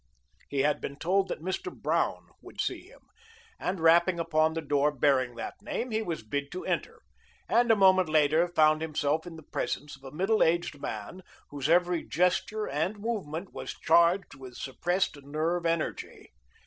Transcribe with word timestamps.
He 0.49 0.61
had 0.61 0.81
been 0.81 0.95
told 0.95 1.27
that 1.27 1.43
Mr. 1.43 1.71
Brown 1.71 2.25
would 2.41 2.59
see 2.59 2.87
him, 2.87 3.01
and 3.59 3.79
rapping 3.79 4.19
upon 4.19 4.55
the 4.55 4.61
door 4.63 4.89
bearing 4.91 5.35
that 5.35 5.61
name 5.61 5.91
he 5.91 6.01
was 6.01 6.23
bid 6.23 6.51
to 6.53 6.65
enter, 6.65 7.01
and 7.47 7.69
a 7.69 7.75
moment 7.75 8.09
later 8.09 8.47
found 8.47 8.81
himself 8.81 9.27
in 9.27 9.35
the 9.35 9.43
presence 9.43 9.95
of 9.95 10.03
a 10.03 10.09
middle 10.11 10.41
aged 10.41 10.81
man 10.81 11.21
whose 11.51 11.69
every 11.69 12.01
gesture 12.01 12.65
and 12.67 12.97
movement 12.97 13.53
was 13.53 13.75
charged 13.75 14.33
with 14.33 14.55
suppressed 14.57 15.21
nerve 15.21 15.67
energy. 15.67 16.31